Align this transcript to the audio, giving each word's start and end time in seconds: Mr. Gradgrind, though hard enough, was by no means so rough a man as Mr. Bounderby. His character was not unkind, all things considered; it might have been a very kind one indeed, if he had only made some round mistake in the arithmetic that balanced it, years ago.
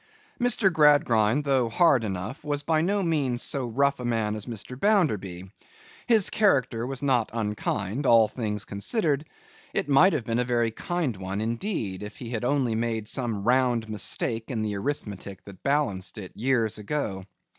Mr. 0.39 0.73
Gradgrind, 0.73 1.45
though 1.45 1.69
hard 1.69 2.03
enough, 2.03 2.43
was 2.43 2.63
by 2.63 2.81
no 2.81 3.03
means 3.03 3.43
so 3.43 3.67
rough 3.67 3.99
a 3.99 4.03
man 4.03 4.33
as 4.35 4.47
Mr. 4.47 4.75
Bounderby. 4.75 5.51
His 6.07 6.31
character 6.31 6.87
was 6.87 7.03
not 7.03 7.29
unkind, 7.33 8.07
all 8.07 8.27
things 8.27 8.65
considered; 8.65 9.29
it 9.75 9.87
might 9.87 10.13
have 10.13 10.25
been 10.25 10.39
a 10.39 10.43
very 10.43 10.71
kind 10.71 11.15
one 11.15 11.39
indeed, 11.39 12.01
if 12.01 12.17
he 12.17 12.31
had 12.31 12.43
only 12.43 12.73
made 12.73 13.07
some 13.07 13.43
round 13.43 13.87
mistake 13.89 14.49
in 14.49 14.63
the 14.63 14.75
arithmetic 14.75 15.43
that 15.43 15.61
balanced 15.61 16.17
it, 16.17 16.31
years 16.35 16.79
ago. 16.79 17.23